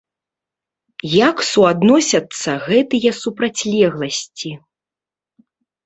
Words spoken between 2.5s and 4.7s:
гэтыя супрацьлегласці?